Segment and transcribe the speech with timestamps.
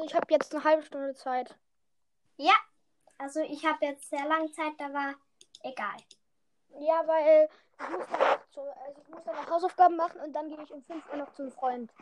[0.00, 1.54] Also ich habe jetzt eine halbe Stunde Zeit.
[2.38, 2.54] Ja,
[3.18, 5.14] also ich habe jetzt sehr lange Zeit, aber
[5.62, 5.96] egal.
[6.78, 10.48] Ja, weil ich muss dann, so, also ich muss dann noch Hausaufgaben machen und dann
[10.48, 11.92] gehe ich um 5 Uhr noch zum Freund.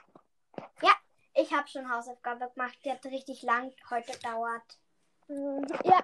[0.80, 0.92] Ja,
[1.34, 2.78] ich habe schon Hausaufgabe gemacht.
[2.84, 4.78] Die hat richtig lang heute dauert.
[5.26, 5.66] Mhm.
[5.82, 6.00] Ja,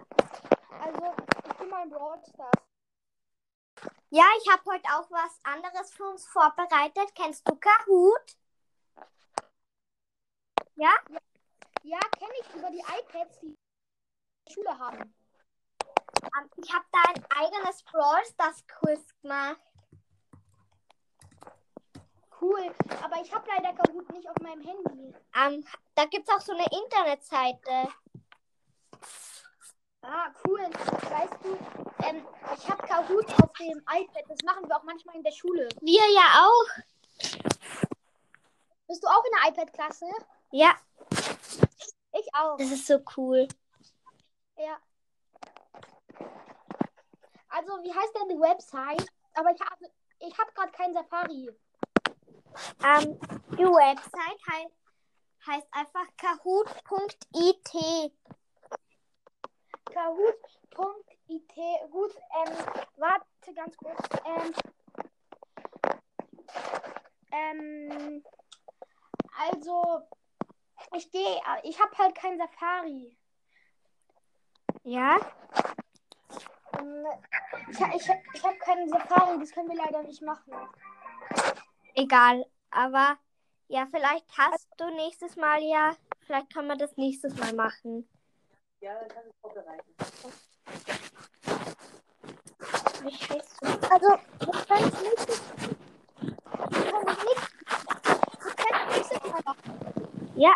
[0.82, 1.14] also
[1.46, 2.50] ich bin mal in Brawl Stars.
[4.11, 7.14] Ja, ich habe heute auch was anderes für uns vorbereitet.
[7.14, 8.36] Kennst du Kahoot?
[10.75, 10.90] Ja?
[11.08, 11.18] Ja,
[12.24, 13.56] kenne ich über die iPads, die in
[14.46, 15.14] der Schule haben.
[16.22, 19.60] Ähm, ich habe da ein eigenes Brawl Stars Quiz gemacht.
[22.40, 25.14] Cool, aber ich habe leider Kahoot nicht auf meinem Handy.
[25.34, 27.88] Ähm, da gibt es auch so eine Internetseite.
[30.02, 30.60] Ah, cool.
[30.60, 31.57] Weißt du,
[32.05, 34.24] ähm, ich habe Kahoot auf dem iPad.
[34.28, 35.69] Das machen wir auch manchmal in der Schule.
[35.80, 36.84] Wir ja auch.
[38.86, 40.06] Bist du auch in der iPad-Klasse?
[40.56, 40.72] Ja,
[42.12, 42.56] Ich auch.
[42.58, 43.48] das ist so cool.
[44.56, 44.78] Ja.
[47.48, 49.05] Also, wie heißt denn die Website?
[49.34, 51.50] Aber ich habe ich hab gerade kein Safari.
[52.84, 53.19] Ähm,
[53.58, 54.70] die Website hei
[55.44, 58.12] heißt einfach kahoot.it.
[59.92, 61.52] Kahoot.it.
[61.91, 62.55] Gut, ähm,
[62.98, 63.98] warte ganz kurz.
[64.25, 64.55] Ähm,
[67.32, 68.25] ähm,
[69.36, 70.06] also,
[70.97, 73.17] ich gehe, ich habe halt kein Safari.
[74.84, 75.17] Ja?
[76.78, 77.06] Ähm,
[77.70, 80.53] Ich, ich, ich habe keinen Safari, das können wir leider nicht machen.
[81.95, 82.45] Egal.
[82.70, 83.17] Aber
[83.69, 85.97] ja, vielleicht hast du nächstes Mal ja.
[86.27, 88.09] Vielleicht kann man das nächstes Mal machen.
[88.81, 89.95] Ja, dann kann ich vorbereiten.
[93.03, 93.67] Wie heißt du?
[93.91, 94.09] Also,
[94.41, 95.28] wir können es nicht.
[96.70, 97.42] Wir können es nicht.
[98.91, 99.75] Es nächstes Mal machen.
[100.37, 100.54] Ja,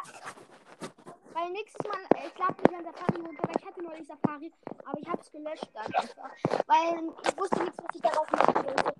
[1.48, 4.53] Weil nächstes Mal, ich lade mir dann Safari runter, weil ich hatte neulich Safari,
[4.84, 6.31] aber ich habe es gelöscht dann einfach.
[6.66, 8.94] Weil ich wusste nicht, was ich darauf machen sollte.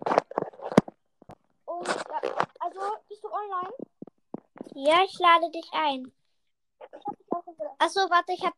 [1.67, 3.75] Und ja, also bist du online?
[4.77, 6.11] ja, ich lade dich ein.
[6.81, 7.45] Ich habe dich auch
[7.79, 8.55] Achso, warte, ich hab.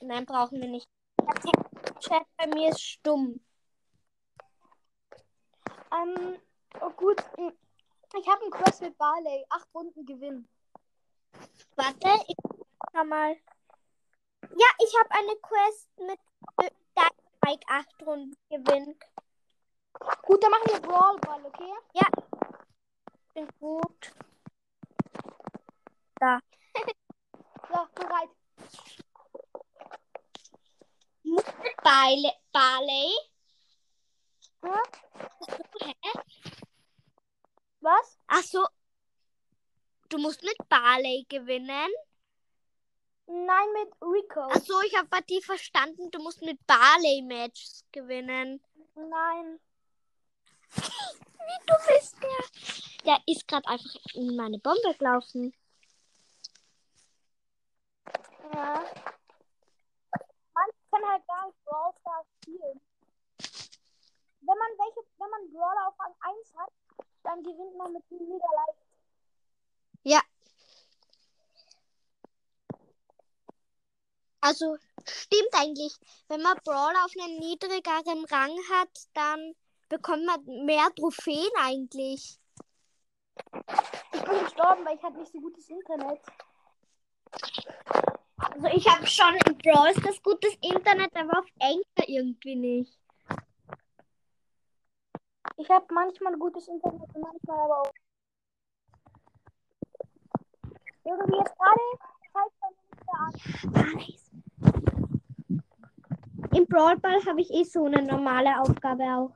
[0.00, 0.88] Nein, brauchen wir nicht.
[1.18, 3.40] Der Chat bei mir ist stumm.
[5.92, 6.38] Ähm,
[6.80, 7.20] oh gut.
[8.16, 9.44] Ich habe einen Quest mit Barley.
[9.50, 10.48] Acht Runden gewinnen.
[11.74, 12.36] Warte, ich
[13.02, 13.36] mal.
[14.42, 16.20] Ja, ich habe eine Quest mit
[16.94, 19.02] Dynamite 8 Runden gewinnt.
[20.22, 21.72] Gut, dann machen wir Brawl Ball, okay?
[23.34, 24.12] Bin gut.
[27.68, 28.30] So, bereit.
[31.82, 32.32] Barley.
[32.52, 33.10] Barley.
[34.62, 34.80] Hä?
[35.80, 36.12] Hä?
[37.80, 38.18] Was?
[38.26, 38.66] Achso.
[40.08, 41.90] Du musst mit Barley gewinnen.
[43.26, 44.40] Nein, mit Rico.
[44.40, 48.62] Achso, ich habe bei dir verstanden, du musst mit Barley-Matches gewinnen.
[48.94, 49.60] Nein.
[50.74, 53.04] Wie du bist der?
[53.04, 55.54] Der ist gerade einfach in meine Bombe gelaufen.
[58.52, 58.84] Ja.
[60.54, 62.80] Man kann halt gar nicht Brawl Stars spielen.
[64.40, 66.70] Wenn man welche, wenn man Brawler auf Rang 1 hat,
[67.22, 68.78] dann gewinnt man mit ihm mega leicht.
[70.02, 70.20] Ja.
[74.44, 75.96] Also stimmt eigentlich,
[76.28, 79.54] wenn man Brawler auf einem niedrigeren Rang hat, dann
[79.88, 82.38] bekommt man mehr Trophäen eigentlich.
[84.12, 86.20] Ich bin gestorben, weil ich hatte nicht so gutes Internet.
[88.36, 92.98] Also ich habe schon in Brawl das gutes Internet, aber auf Anchor irgendwie nicht.
[95.56, 97.92] Ich habe manchmal gutes Internet und manchmal aber auch.
[101.02, 101.80] Irgendwie jetzt gerade
[102.30, 104.23] zeigt bei mir an.
[106.52, 109.32] Im Brawl Ball habe ich eh so eine normale Aufgabe auch.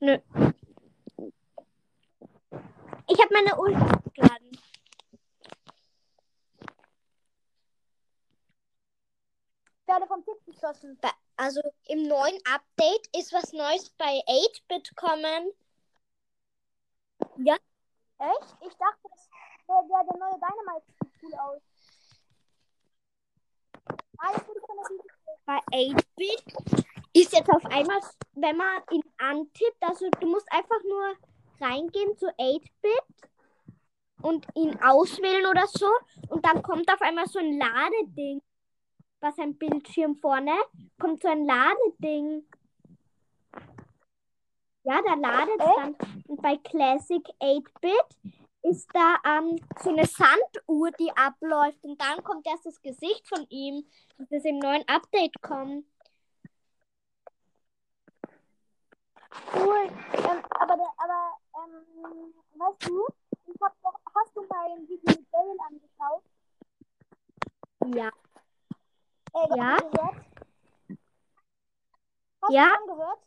[0.00, 0.18] Nö.
[3.08, 4.50] Ich habe meine Ult aufgeladen.
[9.80, 10.98] Ich werde vom Tick geschossen.
[11.36, 15.52] Also im neuen Update ist was Neues bei 8-Bit kommen.
[17.52, 18.56] Echt?
[18.60, 19.28] Ich dachte, das
[19.66, 21.62] der, der, der neue Dynamite sieht cool aus.
[25.46, 26.44] Bei 8-Bit
[27.12, 28.00] ist jetzt auf einmal,
[28.34, 31.16] wenn man ihn antippt, also du musst einfach nur
[31.60, 33.30] reingehen zu 8-Bit
[34.22, 35.86] und ihn auswählen oder so
[36.28, 38.40] und dann kommt auf einmal so ein Ladeding
[39.20, 40.54] bei seinem Bildschirm vorne,
[40.98, 42.46] kommt so ein Ladeding.
[44.84, 45.76] Ja, da ladet es Echt?
[45.78, 45.96] dann.
[46.28, 48.18] Und bei Classic 8-Bit
[48.62, 51.82] ist da ähm, so eine Sanduhr, die abläuft.
[51.84, 53.86] Und dann kommt erst das Gesicht von ihm,
[54.18, 55.86] dass es im neuen Update kommt.
[59.54, 59.88] Cool.
[60.14, 61.32] Ähm, aber der, aber,
[61.64, 63.04] ähm, weißt du,
[63.46, 66.22] ich hab doch, hast du mal ein Video mit Dale angeschaut?
[67.96, 68.08] Ja.
[69.34, 69.76] Äh, Ja.
[72.42, 72.68] Hast Ja.
[72.68, 73.18] du angehört?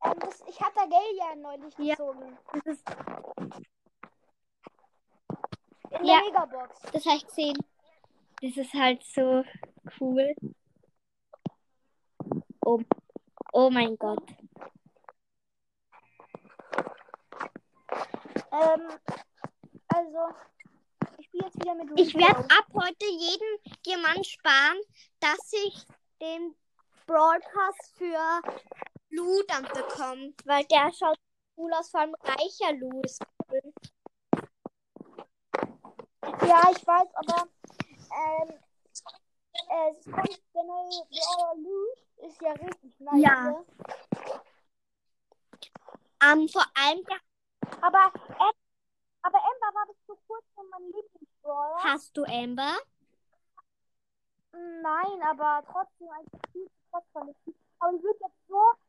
[0.00, 1.94] Das, ich hatte Gale ja neulich Ja.
[1.96, 2.38] gezogen.
[2.52, 2.84] Das ist
[5.90, 6.20] In Ja.
[6.20, 6.80] der Megabox.
[6.92, 7.58] Das habe ich gesehen.
[8.40, 9.44] Das ist halt so
[10.00, 10.34] cool.
[12.64, 12.80] Oh,
[13.52, 14.22] oh mein Gott.
[18.52, 18.88] Ähm,
[19.88, 20.34] also,
[21.18, 24.78] ich spiele jetzt wieder mit Ich werde ab heute jeden Diamant sparen,
[25.20, 25.84] dass ich
[26.20, 26.54] den
[27.06, 28.42] Pass für
[29.10, 30.34] Lu dann bekomme.
[30.44, 31.18] Weil der schaut
[31.56, 33.60] cool aus, vor allem reicher Lu ist cool.
[36.46, 37.48] Ja, ich weiß, aber
[38.10, 38.54] ähm,
[39.90, 41.98] es kommt generell Brawler Loot
[42.30, 43.22] ist ja richtig nice.
[43.22, 43.44] Ja.
[43.50, 43.64] ne?
[46.22, 47.18] Ähm, vor allem der
[47.80, 48.12] Aber,
[49.22, 51.76] aber Ember war bis vor kurzem mein Lieblingsbrawler.
[51.84, 52.76] hast du Amber.
[54.52, 57.34] Nein, aber trotzdem ein viel zu trotzdem.
[57.78, 58.87] Aber die wird jetzt so äh,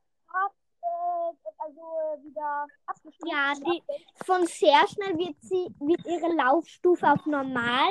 [1.57, 3.27] also äh, wieder abgeschlossen.
[3.27, 3.83] Ja, die,
[4.25, 7.89] von sehr schnell wird sie wird ihre Laufstufe auf normal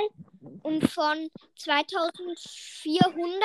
[0.62, 1.28] und von
[1.58, 3.42] 2400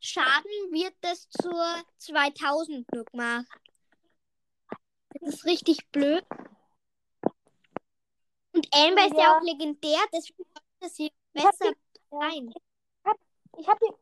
[0.00, 3.46] Schaden wird es zur 2000 nur gemacht.
[5.20, 6.24] Das ist richtig blöd.
[8.52, 9.36] Und Amber ist ja Ja.
[9.38, 10.44] auch legendär, deswegen
[10.80, 11.72] sollte sie besser Ja.
[12.18, 12.52] rein.
[13.58, 13.94] Ich hab hier,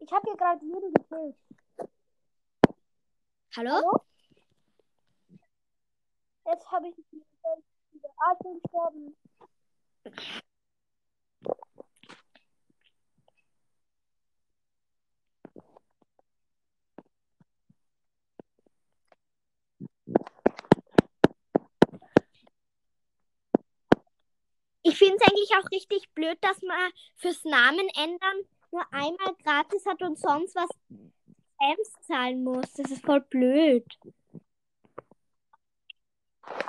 [0.00, 1.36] ich hab hier gerade jeden gekillt.
[3.56, 3.70] Hallo?
[3.70, 4.04] Hallo?
[6.46, 7.24] Jetzt habe ich wieder.
[7.92, 9.16] Ich bin gestorben.
[24.82, 28.36] Ich finde es eigentlich auch richtig blöd, dass man fürs Namen ändern
[28.72, 30.68] nur einmal gratis hat und sonst was
[31.64, 32.72] Gems zahlen muss.
[32.74, 33.86] Das ist voll blöd.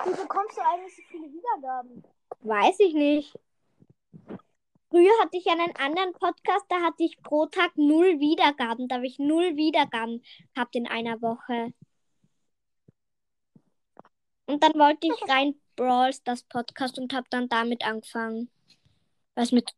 [0.06, 2.04] Wie bekommst du eigentlich so viele Wiedergaben?
[2.42, 3.38] Weiß ich nicht.
[4.90, 8.88] Früher hatte ich einen anderen Podcast, da hatte ich pro Tag null Wiedergaben.
[8.88, 11.74] Da habe ich null Wiedergaben gehabt in einer Woche.
[14.46, 18.50] Und dann wollte ich rein Brawls, das Podcast, und habe dann damit angefangen.
[19.34, 19.72] Was mit.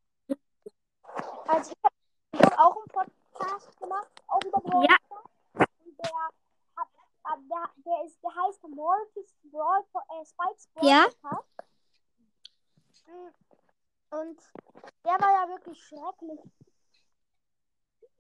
[1.47, 5.06] Also ich habe hab auch einen Podcast gemacht, auch über Brawl Ja.
[5.99, 6.11] Der
[6.75, 6.87] hat,
[7.49, 11.07] der, der ist, der heißt Mortis Brawl, äh, Spikes Brawl Ja.
[13.07, 13.33] Mm,
[14.11, 14.39] Und
[15.03, 16.39] der war ja wirklich schrecklich.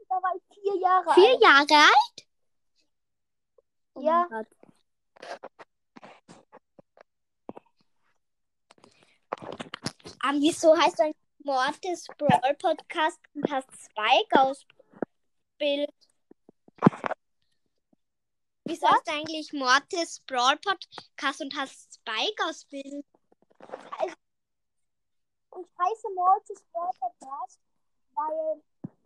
[0.09, 1.41] Da war ich vier Jahre Vier alt.
[1.41, 2.27] Jahre alt?
[3.93, 4.27] Oh Ja.
[10.29, 15.93] Ähm, wieso heißt ein Mortis Brawl Podcast und hast Spike ausgebildet?
[18.67, 23.05] Wieso hast du eigentlich Mortis Brawl Podcast und hast Spike ausgebildet?
[25.51, 27.61] Und ich heiße Mortis Brawl Podcast,
[28.13, 28.61] weil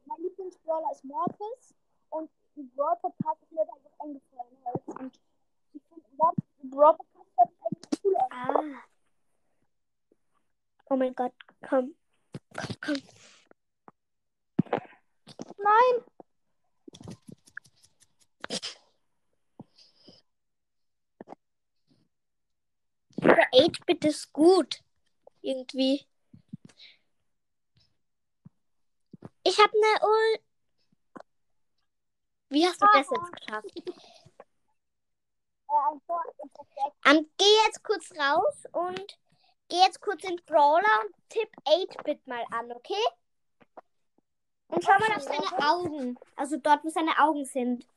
[0.05, 1.75] mein Lieblingsbrawler ist Mortis.
[2.09, 4.57] Und die Brawl Podcast ist mir einfach eingefallen.
[4.85, 5.19] Und
[5.73, 6.07] ich finde
[6.63, 8.75] Brawl Podcast hört sich eigentlich cool an.
[8.75, 8.83] Ah.
[10.89, 11.33] Oh mein Gott,
[11.69, 11.95] komm.
[12.57, 13.01] Komm, komm.
[15.57, 16.20] Nein!
[23.21, 24.81] Der 8-Bit ist gut.
[25.41, 26.07] Irgendwie.
[29.43, 30.39] Ich habe eine Ul.
[32.49, 33.91] Wie hast du das jetzt geschafft?
[37.05, 39.19] Ähm, geh jetzt kurz raus und
[39.69, 43.03] geh jetzt kurz in Brawler und tipp 8-Bit mal an, okay?
[44.67, 45.69] Und schau mal auf seine.
[45.69, 46.17] Augen.
[46.35, 47.87] Also dort, wo seine Augen sind.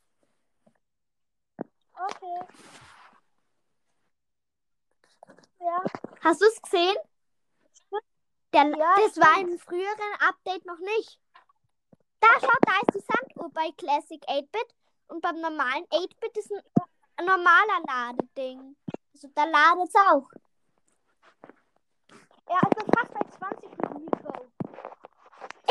[1.93, 2.84] Okay.
[5.65, 5.83] Ja.
[6.21, 6.95] Hast du es gesehen?
[8.53, 9.49] Der, Ja, das war stimmt.
[9.53, 11.19] im früheren Update noch nicht.
[12.19, 14.75] Da, schau, da ist die Sanduhr bei Classic 8-Bit.
[15.07, 18.75] Und beim normalen 8-Bit ist ein, normaler Ladeding.
[19.13, 20.29] Also da ladet es auch.
[22.47, 24.33] Ja, ich bin fast bei 20 mit Nico.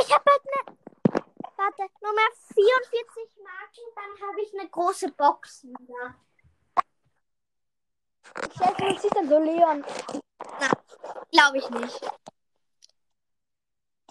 [0.00, 0.76] Ich habe bald eine.
[1.56, 6.16] Warte, nur mehr 44 Marken, dann habe ich eine große Box wieder.
[8.46, 9.84] Ich stelle mir jetzt dann so Leon.
[11.30, 12.00] Glaube ich nicht.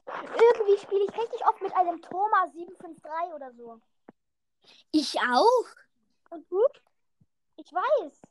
[0.06, 3.80] Irgendwie spiele ich richtig oft mit einem Thomas 753 oder so.
[4.92, 5.66] Ich auch.
[6.30, 6.62] Und du?
[7.58, 8.22] Ich weiß.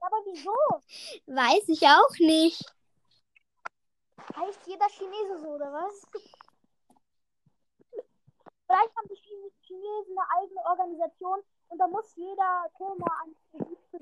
[0.00, 0.54] Aber wieso?
[1.26, 2.64] Weiß ich auch nicht.
[4.36, 6.02] Heißt jeder Chinese so, oder was?
[8.66, 13.78] Vielleicht haben die Chine- Chinesen eine eigene Organisation und da muss jeder Firma ein Gebiet
[13.90, 13.98] für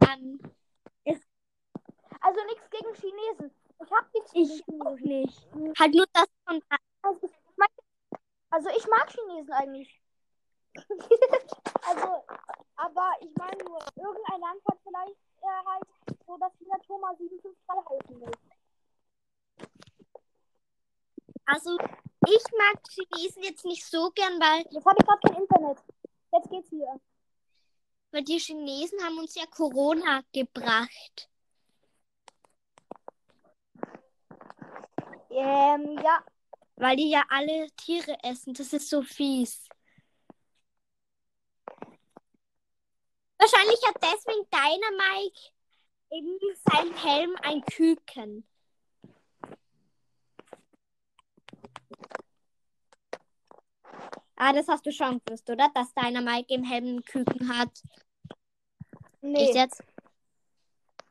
[0.00, 0.38] Ähm,
[2.24, 3.50] Also nichts gegen Chinesen.
[3.84, 5.62] Ich hab nichts gegen ich auch Chinesen.
[5.62, 5.78] nicht.
[5.78, 6.62] Halt nur das von.
[7.02, 7.28] Also,
[8.48, 10.00] also ich mag Chinesen eigentlich.
[11.86, 12.24] also,
[12.76, 15.84] aber ich meine nur, irgendein Land hat vielleicht äh, halt
[16.26, 18.32] so, dass jeder Thomas 753 heißen will.
[21.44, 21.76] Also,
[22.26, 25.78] ich mag Chinesen jetzt nicht so gern, weil, Jetzt habe ich gerade kein Internet.
[26.32, 27.00] Jetzt geht's wieder.
[28.12, 31.28] weil die Chinesen haben uns ja Corona gebracht.
[35.30, 36.24] Ähm, ja.
[36.76, 38.54] Weil die ja alle Tiere essen.
[38.54, 39.68] Das ist so fies.
[43.38, 45.50] Wahrscheinlich hat deswegen Dynamike
[46.10, 46.38] in
[46.70, 48.46] seinem Helm ein Küken.
[54.36, 55.70] Ah, das hast du schon gewusst, oder?
[55.74, 57.82] Dass Dynamike im Helm einen Küken hat.
[59.20, 59.48] Nee.
[59.48, 59.82] Ist jetzt.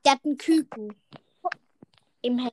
[0.06, 0.96] Der hat einen Küken.
[2.22, 2.52] Im Helm.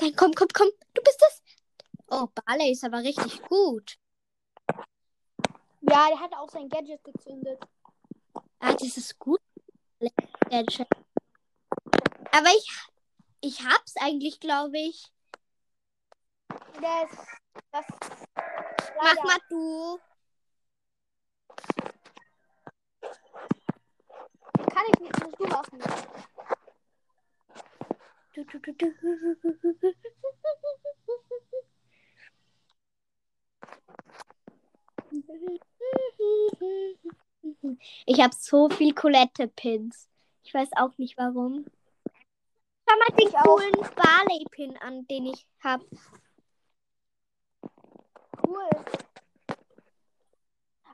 [0.00, 0.68] Nein, komm, komm, komm.
[0.94, 1.42] Du bist es.
[2.10, 3.98] Oh, Barley ist aber richtig gut.
[5.80, 7.58] Ja, der hat auch sein Gadget gezündet.
[8.60, 9.40] Ah, das ist gut.
[12.32, 12.70] Aber ich,
[13.40, 15.12] ich hab's eigentlich, glaube ich.
[16.80, 17.10] Das,
[17.72, 17.86] das,
[18.96, 19.98] Mach mal du.
[24.72, 25.78] Kann ich nicht, musst du machen.
[28.34, 28.86] Du, du, du, du.
[38.06, 40.08] Ich habe so viel Colette-Pins.
[40.42, 41.66] Ich weiß auch nicht warum.
[42.88, 45.84] Schau mal den coolen Barley-Pin an, den ich habe.
[48.46, 48.70] Cool.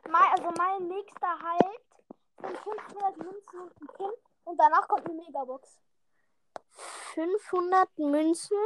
[0.08, 1.80] Mein, also mein nächster Halt
[2.40, 4.10] sind 500 Münzen und ein Pin.
[4.44, 5.78] Und danach kommt eine Megabox.
[7.14, 8.58] 500 Münzen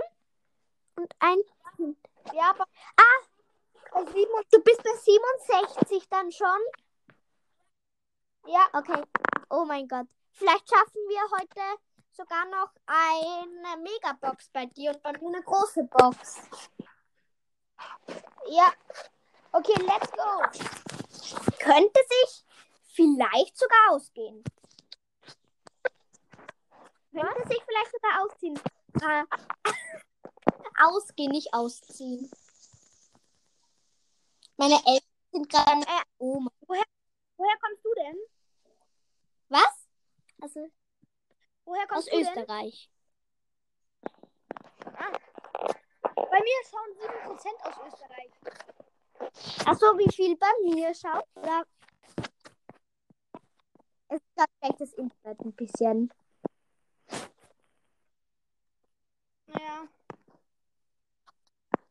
[0.97, 1.39] und ein
[1.77, 1.97] Pin.
[2.33, 2.65] Ja, aber.
[2.97, 3.29] Ah!
[3.93, 6.61] Bei 7 Du bist bei 67 dann schon?
[8.49, 9.03] Ja, Okay.
[9.51, 10.07] Oh mein Gott.
[10.33, 11.81] Vielleicht schaffen wir heute
[12.13, 16.37] sogar noch eine Megabox bei dir und bei mir eine große Box.
[18.49, 18.73] ja.
[19.53, 20.43] Okay, let's go.
[21.59, 22.45] Könnte sich
[22.93, 24.45] vielleicht sogar ausgehen.
[27.13, 28.61] Könnte sich vielleicht sogar ausziehen.
[29.01, 29.25] Äh,
[30.85, 32.31] ausgehen, nicht ausziehen.
[34.57, 35.81] Meine Eltern sind gerade.
[35.81, 36.43] Äh, oh
[37.39, 38.17] Woher kommst du denn?
[39.49, 39.89] Was?
[40.41, 40.69] Also
[41.65, 42.91] Woher aus Österreich.
[44.85, 44.95] denn?
[46.15, 48.31] Bei mir schauen 7% aus Österreich.
[49.67, 51.25] Achso, wie viel bei mir schaut?
[51.35, 51.65] Oder?
[54.09, 56.13] Es ist gerade schlechtes Internet ein bisschen.
[59.49, 59.89] Ja.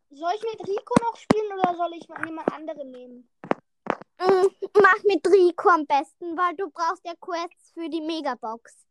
[0.09, 3.29] Soll ich mit Rico noch spielen oder soll ich mal jemand anderen nehmen?
[4.19, 4.47] Mm,
[4.81, 8.86] Mach mit Rico am besten, weil du brauchst ja Quests für die Megabox.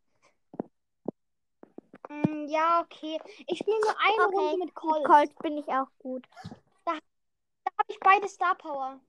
[2.08, 3.18] Mm, ja, okay.
[3.46, 5.02] Ich spiele nur eine Okay, Runde mit Colt.
[5.02, 6.26] Mit Colt bin ich auch gut.
[6.84, 7.02] Da habe
[7.88, 9.00] ich beide Star Power.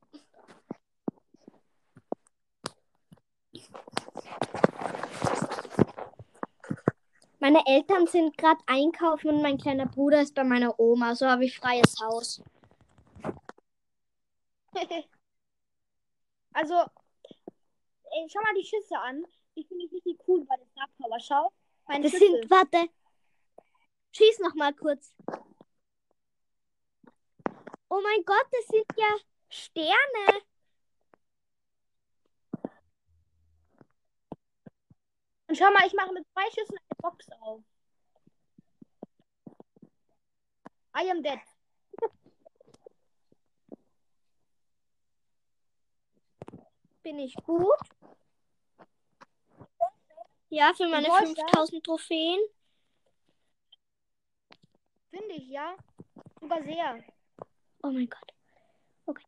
[7.39, 11.15] Meine Eltern sind gerade einkaufen und mein kleiner Bruder ist bei meiner Oma.
[11.15, 12.41] So habe ich freies Haus.
[16.53, 19.23] also, ey, schau mal die Schüsse an.
[19.55, 21.19] Die finde ich richtig cool bei der Star Power.
[21.19, 21.51] Schau.
[21.87, 22.89] Meine Das sind, warte.
[24.11, 25.13] Schieß noch mal kurz.
[27.89, 29.15] Oh mein Gott, das sind ja
[29.49, 30.41] Sterne.
[35.47, 37.63] Und schau mal, ich mache mit zwei Schüssen eine Box auf.
[40.93, 41.39] I am dead.
[47.03, 47.96] Bin ich gut?
[50.49, 51.69] Ja, für meine Brawl Stars?
[51.69, 52.39] 5000 Trophäen.
[55.09, 55.75] Finde ich, ja.
[56.39, 57.03] Sogar sehr.
[57.83, 58.33] Oh mein Gott.
[59.05, 59.23] Okay.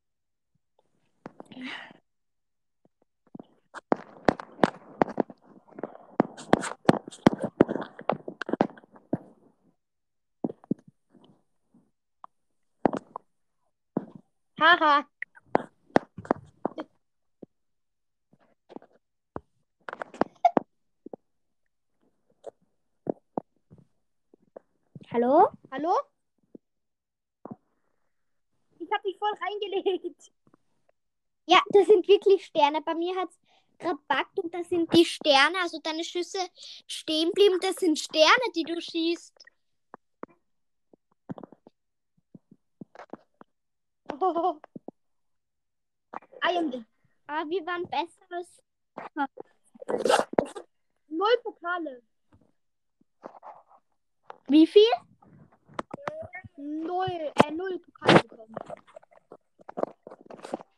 [14.59, 15.18] Haha.
[25.11, 25.49] Hallo?
[25.71, 25.99] Hallo?
[28.77, 30.31] Ich hab dich voll reingelegt.
[31.47, 32.81] Ja, das sind wirklich Sterne.
[32.83, 33.39] Bei mir hat es
[33.79, 35.57] gerade backt und das sind die Sterne.
[35.61, 36.37] Also deine Schüsse
[36.85, 37.59] stehen blieben.
[37.59, 39.33] Das sind Sterne, die du schießt.
[44.21, 44.59] Oh.
[46.43, 46.85] I am dead.
[47.25, 48.61] Aber wir waren besseres.
[51.07, 52.03] Null Pokale.
[54.49, 54.91] Wie viel?
[56.57, 58.55] Null, äh, null Pokale bekommen.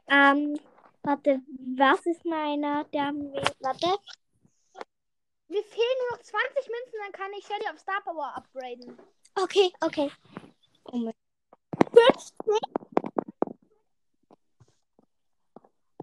[0.07, 0.59] Ähm,
[1.03, 1.41] warte,
[1.77, 2.83] was ist meiner?
[2.85, 3.41] Der haben wir.
[3.61, 3.87] Warte.
[5.47, 8.97] Mir fehlen nur noch 20 Münzen, dann kann ich Shelly auf Star Power upgraden.
[9.35, 10.11] Okay, okay.
[10.91, 11.13] Oh mein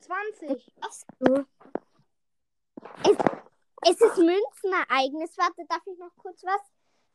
[0.00, 0.72] 20.
[0.80, 1.44] Ach so.
[3.04, 3.16] Es,
[3.82, 5.36] es ist Münzenereignis.
[5.36, 6.62] Warte, darf ich noch kurz was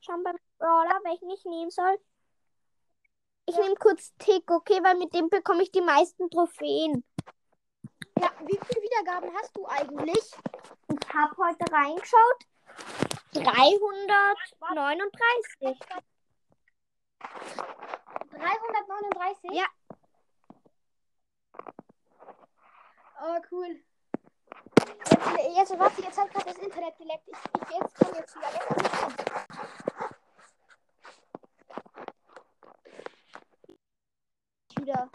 [0.04, 1.98] schauen beim Brawler, welchen ich nehmen soll?
[3.46, 7.04] Ich nehme kurz Tick, okay, weil mit dem bekomme ich die meisten Trophäen.
[8.20, 10.32] Ja, wie viele Wiedergaben hast du eigentlich?
[10.88, 12.46] Ich habe heute reingeschaut.
[13.34, 15.78] 339.
[18.32, 19.52] 339?
[19.52, 19.68] Ja.
[23.22, 23.80] Oh, cool.
[25.56, 27.28] Jetzt, warte, jetzt hat gerade das Internet geleckt.
[27.28, 28.50] Ich, ich jetzt kann jetzt wieder.
[29.00, 29.14] Schon.
[34.84, 35.10] Wieder.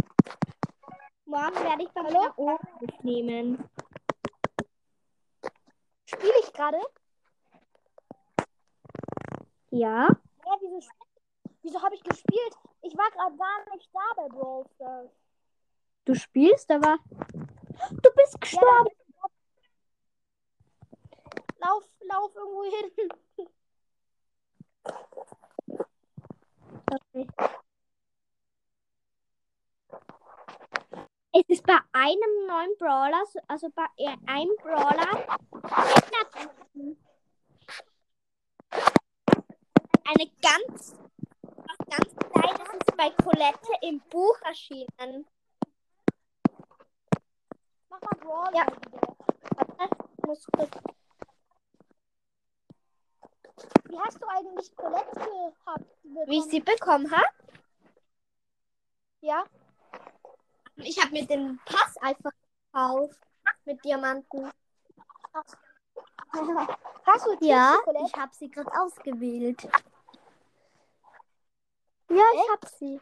[1.27, 2.33] Morgen werde ich beim Hallo?
[2.37, 3.69] Aufnehmen.
[6.07, 6.81] Spiele ich gerade?
[9.71, 10.09] Ja?
[10.09, 10.88] Ja, wieso,
[11.62, 12.55] wieso habe ich gespielt?
[12.83, 15.11] Ich war gerade gar nicht da bei Brawl Stars.
[16.07, 16.97] Du spielst aber.
[17.91, 18.88] Du bist gestorben.
[21.59, 23.09] Lauf, lauf irgendwo hin.
[26.90, 27.27] Okay.
[31.33, 35.38] Es ist bei einem neuen Brawler, so- also bei e- einem Brawler,
[40.05, 40.97] eine ganz,
[41.90, 45.27] ganz Kleines ist bei Colette im Buch erschienen.
[47.90, 48.66] Mach mal Brawl Ja.
[50.18, 50.71] ich muss kurz.
[53.88, 55.85] Wie hast du eigentlich Colette gehabt?
[56.03, 56.51] Wie ich bekommen?
[56.51, 57.27] sie bekommen habe?
[59.21, 59.44] Ja?
[60.77, 62.31] Ich habe mir den Pass einfach
[62.73, 63.18] gekauft
[63.64, 64.51] mit Diamanten.
[67.05, 68.05] Hast du Ja, Trixie Colette?
[68.07, 69.62] ich habe sie gerade ausgewählt.
[72.11, 73.01] Ja, ich habe sie.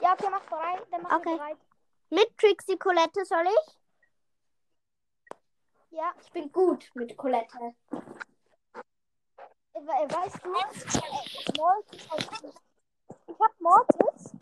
[0.00, 0.86] Ja, okay, mach bereit.
[0.90, 1.36] Dann mach okay.
[1.36, 1.58] bereit.
[2.10, 3.81] Mit Trixie Colette soll ich?
[5.92, 7.74] Ja, Ich bin gut mit Colette.
[9.74, 10.50] äh, äh, weißt du,
[11.58, 12.08] Mortis
[13.26, 14.32] ich hab Mortis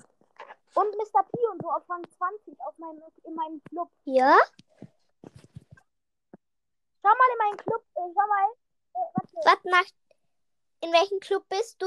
[0.74, 1.22] und Mr.
[1.24, 3.90] P und so auf Rang 20 auf meinem, in meinem Club.
[4.04, 4.38] Ja?
[7.02, 8.48] Schau mal in meinen Club, äh, schau mal.
[8.94, 9.94] Äh, warte, Was macht.
[10.82, 11.86] In welchem Club bist du?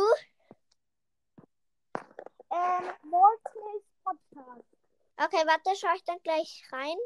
[2.52, 4.67] ähm, Mortis Podcast.
[5.17, 6.97] Okay, warte, schaue ich dann gleich rein.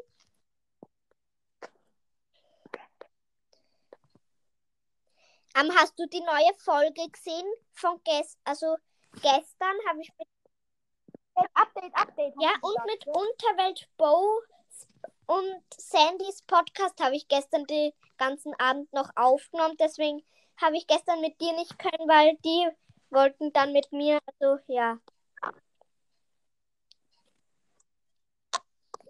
[5.58, 8.76] Ähm, hast du die neue Folge gesehen von gest also
[9.14, 10.28] gestern habe ich mit
[11.54, 12.34] Update, Update.
[12.40, 13.12] ja und gesagt, mit ne?
[13.12, 14.40] Unterwelt Bo
[15.26, 19.76] und Sandys Podcast habe ich gestern den ganzen Abend noch aufgenommen.
[19.78, 20.24] Deswegen
[20.60, 22.68] habe ich gestern mit dir nicht können, weil die
[23.10, 24.18] wollten dann mit mir.
[24.40, 24.98] Also ja.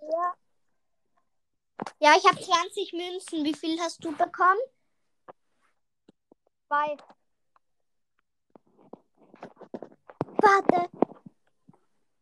[0.00, 0.34] Ja,
[2.00, 3.44] Ja, ich habe 20 Münzen.
[3.44, 4.58] Wie viel hast du bekommen?
[6.68, 6.96] Zwei.
[10.40, 10.90] Warte.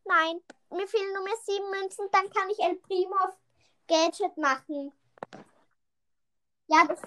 [0.05, 2.09] Nein, mir fehlen nur mehr sieben Münzen.
[2.13, 3.37] Dann kann ich El Primo auf
[3.89, 4.93] Gadget machen.
[6.69, 7.01] Ja, das,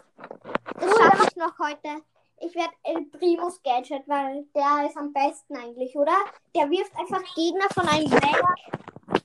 [0.76, 2.02] das schaffe ich noch heute
[2.38, 6.16] Ich werde El Primus Gadget, weil der ist am besten eigentlich, oder?
[6.56, 9.22] Der wirft einfach Gegner von einem weg.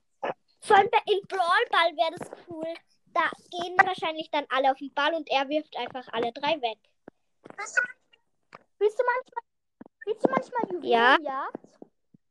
[0.60, 2.74] Vor allem bei in Brawl Ball wäre das cool.
[3.12, 6.78] Da gehen wahrscheinlich dann alle auf den Ball und er wirft einfach alle drei weg.
[8.78, 9.44] Willst du manchmal,
[10.06, 11.12] willst du manchmal Ja.
[11.16, 11.68] Juwelenjagd?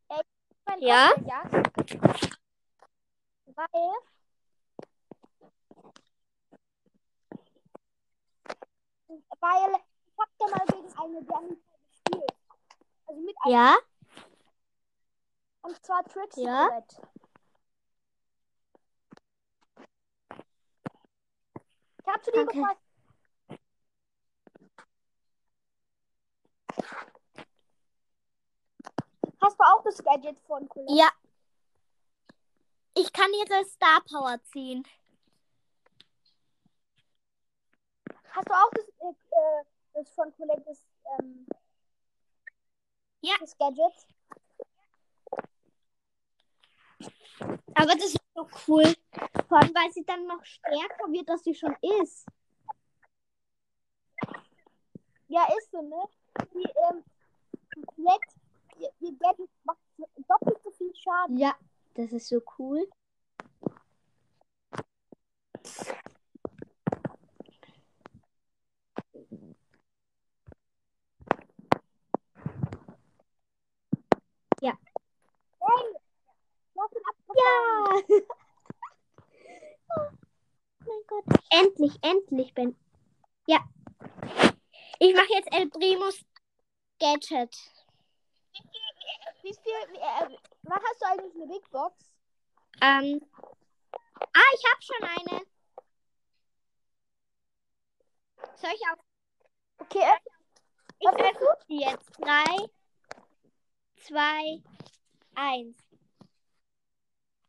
[0.09, 0.23] Äh,
[0.65, 1.11] mein Ja.
[3.55, 3.93] Weil,
[9.39, 11.57] weil ich hab da mal gegen eine Dame
[11.89, 12.31] gespielt.
[13.07, 13.75] Also mit einer, Ja?
[15.61, 16.67] und zwar Trixie Ja.
[16.67, 17.01] Colette.
[22.05, 22.81] Ich hab zu dir gefragt,
[29.41, 30.93] hast du auch das Gadget von Colette?
[30.93, 31.09] Ja.
[32.95, 34.83] Ich kann ihre Star Power ziehen.
[38.29, 40.83] Hast du auch das, äh, äh, das von Colette, das,
[41.19, 41.45] ähm,
[43.21, 43.35] Ja.
[43.39, 43.93] das Gadget?
[47.75, 48.95] Aber das ist so cool.
[49.47, 52.25] Vor allem, weil sie dann noch stärker wird, als sie schon ist.
[55.27, 56.07] Ja, ist so, ne?
[56.53, 57.03] Die, ähm,
[57.85, 58.27] Colette,
[58.79, 59.79] ihr, ihr Gadget macht
[60.27, 61.37] doppelt so viel Schaden.
[61.37, 61.55] Ja,
[61.95, 62.87] das ist so cool.
[69.11, 69.25] Hey,
[76.95, 77.15] ihn ab.
[77.35, 78.15] Ja!
[79.95, 80.09] oh
[80.85, 81.23] mein Gott.
[81.49, 82.75] Endlich, endlich bin.
[83.47, 83.59] Ja.
[85.03, 86.23] Ich mache jetzt El Primus
[86.97, 87.53] Gadget.
[89.41, 91.93] Wie viel, äh, wann hast du eigentlich eine Big Box?
[92.81, 93.19] Ähm.
[93.35, 95.41] Ah, ich habe schon eine.
[98.55, 99.03] Soll ich auch?
[99.79, 100.19] Okay, äh,
[100.99, 102.09] Ich öffne die jetzt.
[102.21, 102.69] Drei,
[103.97, 104.63] zwei,
[105.35, 105.77] eins.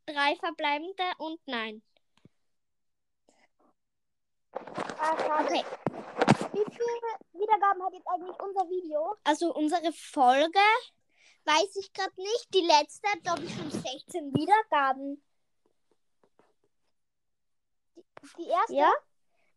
[0.07, 1.83] Drei verbleibende und nein.
[4.99, 5.45] ah.
[5.45, 5.65] Okay.
[6.55, 9.17] Wie viele Wiedergaben hat jetzt eigentlich unser Video?
[9.25, 10.61] Also unsere Folge
[11.45, 12.55] weiß ich gerade nicht.
[12.55, 15.21] Die letzte hat, glaube ich, schon 16 Wiedergaben.
[18.39, 18.73] Die erste?
[18.73, 18.93] Ja?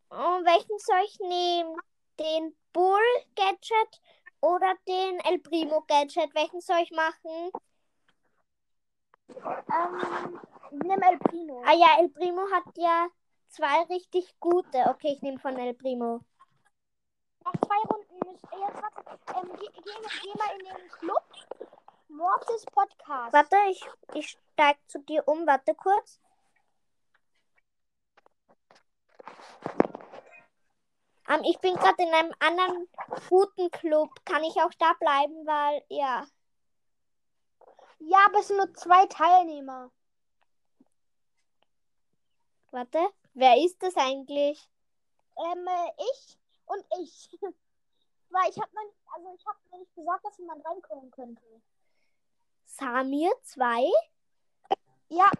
[0.08, 1.76] Und welchen soll ich nehmen?
[2.18, 3.00] Den Bull
[3.36, 4.00] Gadget
[4.40, 6.34] oder den El Primo Gadget?
[6.34, 7.52] Welchen soll ich machen?
[9.28, 10.40] Ähm,
[10.72, 11.62] nimm El Pino.
[11.64, 13.06] Ah ja, El Primo hat ja
[13.50, 14.78] zwei richtig gute.
[14.88, 16.24] Okay, ich nehme von El Primo.
[17.48, 19.82] Nach zwei Runden müsst ihr jetzt warte, ähm, geh, geh,
[20.22, 21.24] geh mal in den Club.
[22.08, 23.32] Mortis Podcast.
[23.32, 25.46] Warte, ich, ich steig zu dir um.
[25.46, 26.20] Warte kurz.
[31.26, 32.86] Ähm, ich bin gerade in einem anderen
[33.30, 34.10] guten Club.
[34.26, 36.26] Kann ich auch da bleiben, weil, ja.
[38.00, 39.90] Ja, aber es sind nur zwei Teilnehmer.
[42.72, 43.08] Warte.
[43.32, 44.68] Wer ist das eigentlich?
[45.38, 47.30] Ähm, äh, ich und ich.
[48.30, 51.42] Weil ich habe noch nicht, also ich habe noch nicht gesagt, dass jemand reinkommen könnte.
[52.66, 53.90] Samir 2?
[55.08, 55.30] Ja,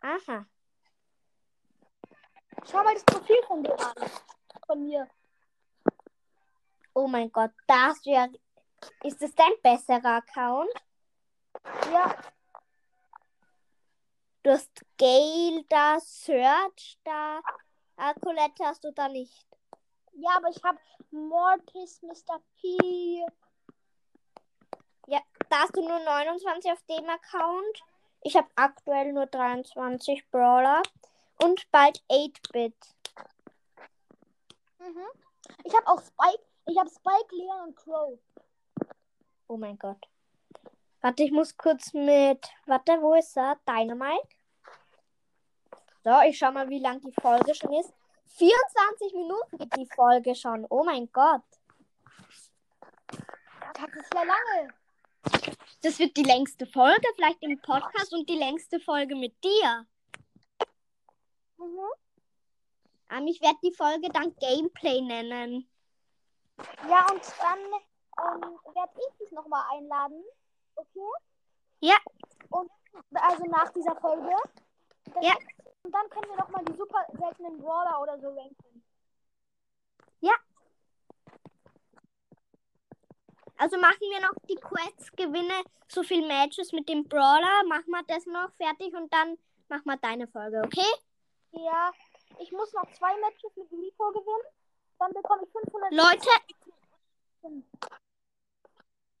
[0.00, 0.46] Aha.
[2.64, 4.10] schau mal das Profil von dir an.
[4.66, 5.08] Von mir.
[6.94, 8.32] Oh mein Gott, das wäre.
[9.02, 10.72] Ist das dein besserer Account?
[11.92, 12.16] Ja,
[14.46, 17.40] Du hast Gale da, Search da.
[17.96, 19.45] Ah, Colette hast du da nicht.
[20.16, 20.78] Ja, aber ich habe
[21.10, 22.40] Mortis, Mr.
[22.60, 23.24] P.
[25.48, 27.84] Da hast du nur 29 auf dem Account.
[28.22, 30.82] Ich habe aktuell nur 23 Brawler.
[31.42, 32.74] Und bald 8-Bit.
[34.80, 35.06] Mhm.
[35.64, 36.42] Ich habe auch Spike.
[36.66, 38.18] Ich habe Spike, Leon und Crow.
[39.46, 40.08] Oh mein Gott.
[41.00, 42.44] Warte, ich muss kurz mit.
[42.66, 43.60] Warte, wo ist er?
[43.66, 44.28] Dynamite.
[46.02, 47.92] So, ich schau mal, wie lang die Folge schon ist.
[48.26, 50.66] 24 Minuten geht die Folge schon.
[50.68, 51.42] Oh mein Gott.
[53.74, 54.74] Das ist ja lange.
[55.82, 59.86] Das wird die längste Folge, vielleicht im Podcast und die längste Folge mit dir.
[61.58, 61.78] Mhm.
[63.10, 65.68] Ähm, ich werde die Folge dann Gameplay nennen.
[66.88, 70.24] Ja, und dann ähm, werde ich dich nochmal einladen.
[70.74, 71.10] Okay?
[71.80, 71.96] Ja.
[72.50, 72.70] Und
[73.12, 74.34] also nach dieser Folge.
[75.20, 75.34] Ja.
[75.86, 78.82] Und dann können wir nochmal die super seltenen Brawler oder so ranken.
[83.58, 88.02] Also machen wir noch die Quests, gewinne so viele Matches mit dem Brawler, machen wir
[88.06, 90.92] das noch fertig und dann machen wir deine Folge, okay?
[91.52, 91.92] Ja,
[92.38, 94.52] ich muss noch zwei Matches mit Rico gewinnen.
[94.98, 95.92] Dann bekomme ich 500.
[95.92, 96.28] Leute.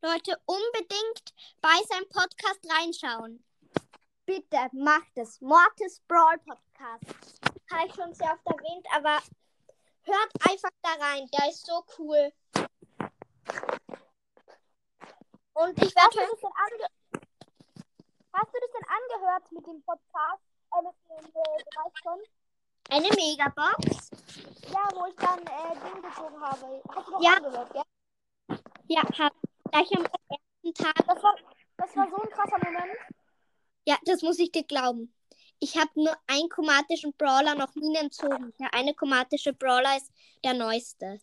[0.02, 3.45] Leute, unbedingt bei seinem Podcast reinschauen.
[4.26, 5.40] Bitte macht es.
[5.40, 7.04] Mortis Brawl Podcast.
[7.70, 9.18] Habe ich schon sehr oft erwähnt, aber
[10.02, 11.28] hört einfach da rein.
[11.32, 12.32] Der ist so cool.
[15.54, 16.88] Und ich werde das ange
[18.32, 20.42] Hast du das denn angehört mit dem Podcast?
[20.76, 22.20] Äh, mit dem, äh, schon?
[22.90, 24.10] eine Megabox.
[24.72, 26.82] Ja, wo ich dann äh, Ding gezogen habe.
[26.94, 27.34] Hast du doch Ja.
[27.36, 27.82] angehört, gell?
[28.88, 29.32] Ja, hab
[29.70, 31.06] gleich am ersten Tag.
[31.06, 31.36] Das war,
[31.78, 32.98] das war so ein krasser Moment.
[33.86, 35.14] Ja, das muss ich dir glauben.
[35.58, 38.52] Ich habe nur einen chromatischen Brawler noch nie entzogen.
[38.58, 40.10] Der eine chromatische Brawler ist
[40.44, 41.20] der neueste.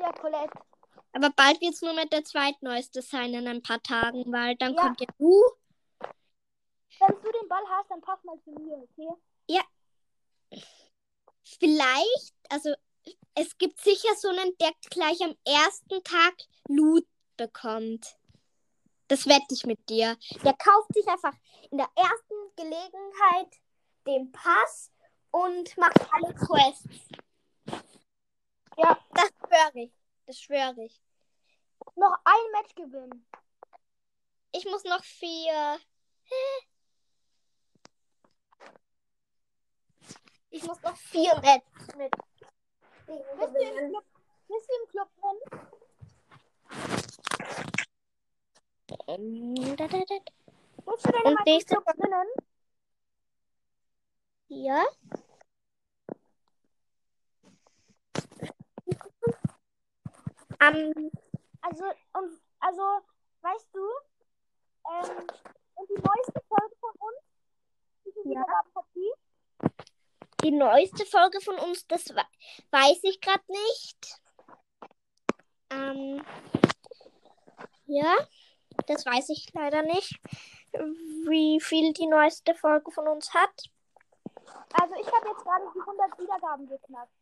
[0.00, 0.58] Ja, Colette.
[1.12, 4.74] Aber bald wird es nur mit der zweitneueste sein in ein paar Tagen, weil dann
[4.74, 4.82] Ja.
[4.82, 5.42] kommt ja du.
[6.98, 9.60] Wenn du den Ball hast, dann pass mal zu mir, okay?
[11.44, 12.72] Vielleicht, also
[13.34, 16.34] es gibt sicher so einen, der gleich am ersten Tag
[16.68, 18.16] Loot bekommt.
[19.12, 20.16] Das wette ich mit dir.
[20.42, 21.34] Der kauft sich einfach
[21.70, 23.60] in der ersten Gelegenheit
[24.06, 24.90] den Pass
[25.30, 27.10] und macht alle Quests.
[28.78, 28.98] Ja.
[29.10, 29.92] Das schwöre ich.
[30.24, 31.02] Das schwöre ich.
[31.94, 33.28] Noch ein Match gewinnen.
[34.52, 35.78] Ich muss noch vier.
[40.54, 42.14] Ich muss noch vier Matches mit.
[43.06, 44.04] Bist du im Club,
[44.48, 45.62] bist du im Club drin?
[50.84, 52.28] Bist du denn Und nächste drinnen?
[54.48, 54.84] Ja.
[60.60, 61.10] Ähm,
[61.62, 62.82] Also, und, also,
[63.42, 63.80] weißt du,
[64.90, 65.26] ähm,
[65.74, 67.18] und die neueste Folge von uns,
[68.02, 68.40] viele Ja.
[68.74, 69.12] Hat die?
[70.42, 72.26] die neueste Folge von uns, das we-
[72.72, 74.20] weiß ich gerade nicht.
[75.70, 76.24] Ähm,
[77.86, 78.16] ja,
[78.86, 80.20] das weiß ich leider nicht,
[81.28, 83.70] wie viel die neueste Folge von uns hat.
[84.80, 87.12] Also, ich habe jetzt gerade die 100 Wiedergaben geknackt.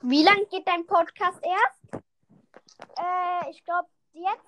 [0.00, 2.04] Wie lang geht dein Podcast erst?
[2.96, 4.46] Äh, ich glaube, jetzt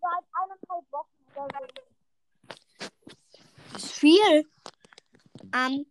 [0.00, 2.88] seit eineinhalb Wochen oder so.
[3.72, 4.50] Das ist viel.
[5.54, 5.86] Ähm,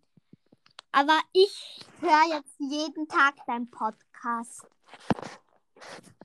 [0.91, 4.65] aber ich höre jetzt jeden Tag deinen Podcast.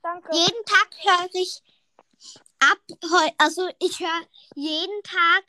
[0.02, 0.28] Danke.
[0.32, 1.62] Jeden Tag höre ich
[2.60, 5.44] ab, heu- also ich höre jeden Tag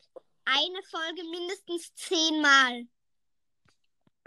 [0.45, 2.87] eine Folge mindestens zehnmal.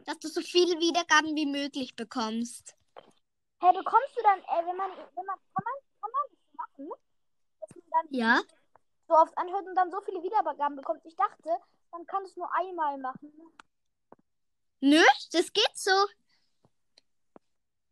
[0.04, 2.74] Dass du so viele Wiedergaben wie möglich bekommst.
[3.60, 6.88] Hey, bekommst du dann, äh, wenn man, wenn man, kann man, kann man das machen,
[7.60, 8.42] dass man dann Ja?
[9.08, 11.00] so oft anhört und dann so viele Wiedergaben bekommt?
[11.04, 11.50] Ich dachte,
[11.92, 13.32] man kann es nur einmal machen.
[14.80, 15.92] Nö, das geht so.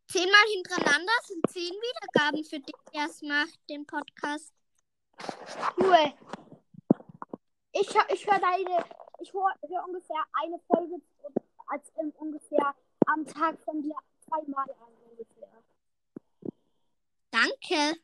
[0.09, 4.51] Zehnmal hintereinander sind zehn Wiedergaben für dich, der es macht, den Podcast.
[5.77, 6.13] Cool.
[7.73, 8.85] Ich, ich höre deine,
[9.19, 11.01] ich höre hör ungefähr eine Folge
[11.67, 12.75] als ähm, ungefähr
[13.07, 15.49] am Tag von dir zweimal an ungefähr.
[17.31, 17.99] Danke.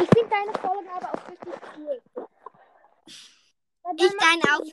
[0.00, 2.02] Ich finde deine Folgen aber auch richtig cool.
[3.82, 4.64] Seit Ich deine auch.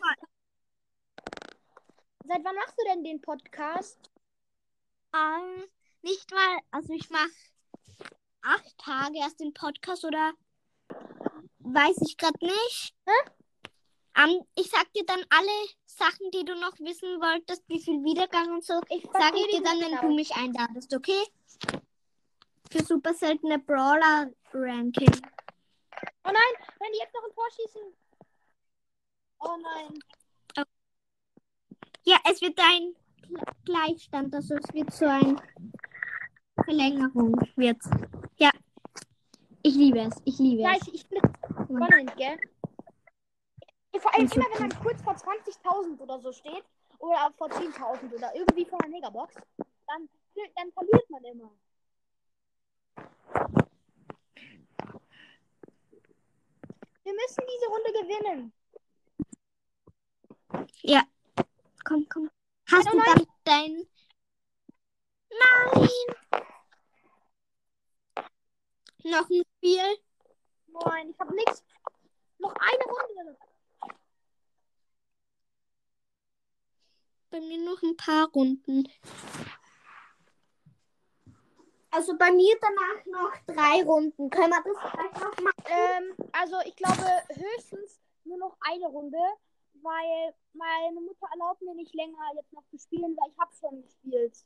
[2.25, 3.99] seit wann machst du denn den Podcast?
[5.13, 5.65] Ähm,
[6.01, 7.29] nicht mal, also ich mache
[8.41, 10.33] acht Tage erst den Podcast oder
[11.59, 12.95] weiß ich gerade nicht.
[14.17, 18.49] Ähm, ich sag dir dann alle Sachen, die du noch wissen wolltest, wie viel Wiedergang
[18.51, 20.01] und so, Ich sag ich dir dann, wenn genau.
[20.01, 21.21] du mich einladest, okay?
[22.71, 25.21] Für super seltene Brawler Ranking.
[26.23, 27.81] Oh nein, wenn die jetzt noch ein Tor schießen.
[29.39, 30.65] Oh nein.
[32.03, 35.39] Ja, es wird ein Gle- Gleichstand, also es wird so ein
[36.63, 37.77] Verlängerung wird.
[38.37, 38.49] Ja.
[39.63, 40.87] Ich liebe es, ich liebe Ja, es.
[40.87, 41.19] ich, ich bin
[41.65, 42.37] spannend, gell?
[43.99, 46.63] Vor allem immer, wenn man kurz vor 20.000 oder so steht,
[46.99, 49.33] oder vor 10.000 oder irgendwie vor einer Megabox,
[49.87, 50.07] dann,
[50.55, 51.51] dann verliert man immer.
[57.03, 58.53] Wir müssen diese Runde gewinnen.
[61.87, 62.29] Komm, komm.
[62.69, 63.87] Hast du dann dein.
[65.29, 65.89] Nein!
[69.03, 69.97] Noch ein Spiel?
[70.67, 71.63] Nein, ich habe nichts.
[72.39, 73.37] Noch eine Runde.
[77.29, 78.87] Bei mir noch ein paar Runden.
[81.91, 84.29] Also bei mir danach noch drei Runden.
[84.29, 85.63] Können wir das vielleicht noch machen?
[85.65, 89.17] Ähm, also ich glaube höchstens nur noch eine Runde,
[89.81, 93.81] weil meine Mutter erlaubt mir nicht länger jetzt noch zu spielen, weil ich habe schon
[93.81, 94.37] gespielt.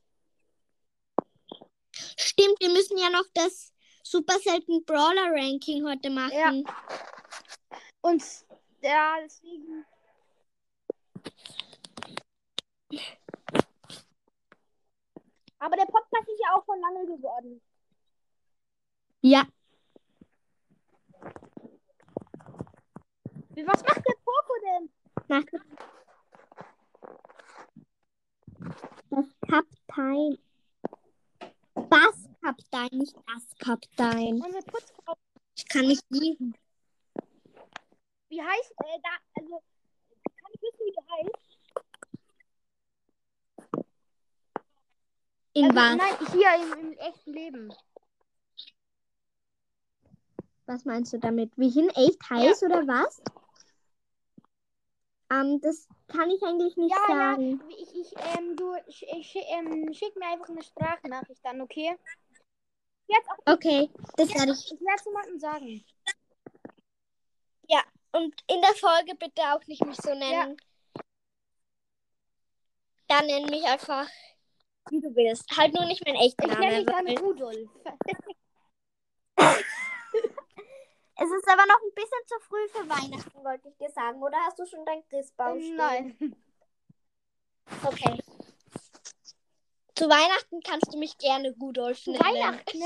[1.93, 3.73] Stimmt, wir müssen ja noch das
[4.11, 6.67] Super Selten Brawler Ranking heute machen.
[8.01, 8.21] Und
[8.81, 9.85] ja, deswegen.
[15.59, 17.61] Aber der Podcast ist ja auch schon lange geworden.
[19.21, 19.47] Ja.
[23.63, 24.89] Was macht der Poco denn?
[25.29, 25.43] Nach
[29.09, 30.37] das Kaptein.
[31.89, 32.10] Das
[32.51, 34.41] Kaptein, nicht das Kaptein.
[34.41, 35.15] Unsere Putzfrau.
[35.55, 36.57] Ich kann nicht lesen.
[38.27, 39.09] Wie heißt äh, da?
[39.35, 39.63] Also
[40.35, 41.51] kann ich wissen, wie du heißt?
[45.53, 45.95] In also, was?
[45.95, 47.73] Nein, hier im, im echten Leben.
[50.65, 51.51] Was meinst du damit?
[51.57, 53.21] Wie ich in echt heiß oder was?
[55.29, 57.61] Ähm, das kann ich eigentlich nicht Ja, sagen.
[57.61, 57.77] ja.
[57.77, 61.97] Ich, ich, ähm, du ich, ich, ähm, schick mir einfach eine Sprachnachricht dann, okay?
[63.13, 64.71] Jetzt auch, Okay, das werde ich.
[64.71, 65.85] ich werde es jemandem sagen.
[68.13, 70.57] Und in der Folge bitte auch nicht mich so nennen.
[73.07, 74.05] Dann nenn mich einfach,
[74.89, 75.49] wie du willst.
[75.55, 77.05] Halt nur nicht mein echter Ich nenne Name.
[77.05, 77.69] dich dann Rudolf.
[81.23, 84.21] Es ist aber noch ein bisschen zu früh für Weihnachten, wollte ich dir sagen.
[84.21, 85.75] Oder hast du schon dein Christbaum stehen?
[85.77, 86.35] Nein.
[87.85, 88.19] Okay.
[90.01, 92.23] Zu Weihnachten kannst du mich gerne Rudolf Zu nennen.
[92.23, 92.85] Weihnachten, ne?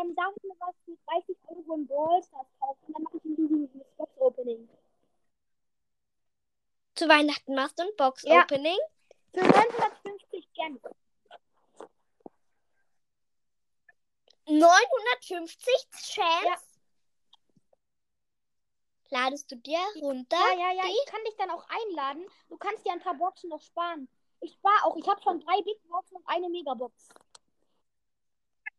[0.00, 2.94] Ähm, darf ich mir was für 30 Euro im Ballstars kaufen?
[2.94, 4.66] Dann mache ich ein riesiges Box-Opening.
[6.94, 7.94] Zu Weihnachten machst du ein Ja.
[7.98, 8.78] Box-Opening.
[9.34, 10.80] Für 950 Gems.
[14.46, 16.46] 950 Chance.
[16.46, 16.56] Ja.
[19.10, 20.38] Ladest du dir runter?
[20.38, 20.84] Ja, ja, ja.
[20.88, 22.26] Ich kann dich dann auch einladen.
[22.48, 24.08] Du kannst dir ein paar Boxen noch sparen.
[24.40, 24.96] Ich spare auch.
[24.96, 27.08] Ich habe schon drei Big Boxen und eine Megabox.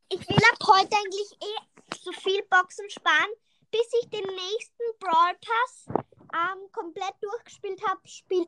[0.09, 3.31] Ich will ab heute eigentlich eh so viel Boxen sparen,
[3.71, 5.87] bis ich den nächsten Brawl Pass
[6.33, 7.99] ähm, komplett durchgespielt habe.
[8.07, 8.47] Spiel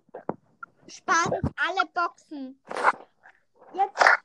[0.87, 2.59] spare ich alle Boxen.
[3.73, 4.19] Jetzt,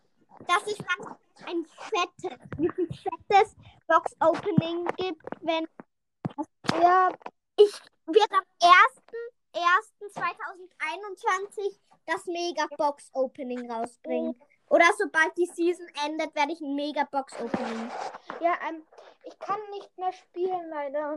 [0.46, 1.16] Dass es dann
[1.46, 3.54] ein fettes, wirklich fettes
[3.86, 5.66] Box Opening gibt, wenn
[6.80, 7.10] ja,
[7.56, 7.72] ich
[8.06, 8.44] wird am
[9.54, 14.38] 1.1.2021 das Mega Box Opening rausbringen.
[14.68, 17.90] Oder sobald die Season endet, werde ich ein Mega Box Opening.
[18.40, 18.84] ja, ähm,
[19.24, 21.16] ich kann nicht mehr spielen, leider.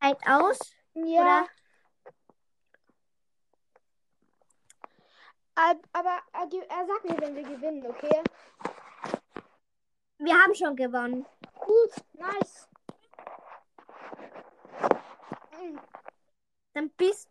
[0.00, 0.58] Zeit aus.
[0.94, 1.20] Ja.
[1.22, 1.46] Oder?
[5.56, 8.22] Ab- Aber er, ge- er sagt mir, wenn wir gewinnen, okay?
[10.18, 11.24] Wir haben schon gewonnen.
[11.60, 12.68] Gut, nice.
[15.72, 15.78] Mm,
[16.74, 17.28] Dann bist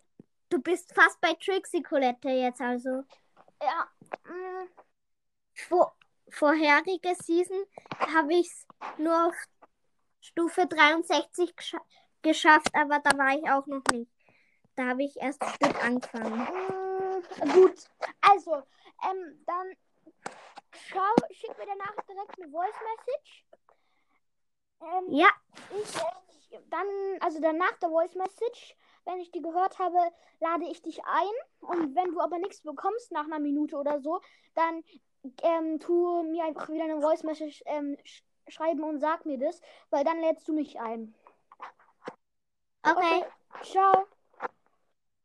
[0.50, 3.04] du bist fast bei Trixie Colette jetzt also.
[3.62, 3.88] Ja.
[4.26, 4.68] mm,
[5.68, 5.96] Vor,
[6.30, 7.66] vorherige Season
[8.00, 8.68] habe ich es
[8.98, 9.36] nur auf
[10.22, 11.80] Stufe 63 gescha
[12.22, 14.10] geschafft, aber da war ich auch noch nicht.
[14.76, 16.40] Da habe ich erst ein Stück angefangen.
[16.42, 17.90] mm, gut.
[18.22, 18.56] Also,
[19.04, 19.74] ähm, dann
[20.90, 23.46] schau, schick mir danach direkt eine Voice Message.
[24.82, 25.28] Ähm, Ja,
[25.72, 26.02] ich, äh,
[26.70, 26.88] dann,
[27.20, 29.98] also danach der Voice Message, wenn ich die gehört habe,
[30.40, 31.34] lade ich dich ein.
[31.60, 34.22] Und wenn du aber nichts bekommst nach einer Minute oder so,
[34.56, 34.84] dann
[35.42, 39.62] ähm, tu mir einfach wieder eine Voice Message ähm, sch schreiben und sag mir das,
[39.90, 41.16] weil dann lädst du mich ein.
[42.84, 43.24] okay.
[43.62, 44.06] Ciao.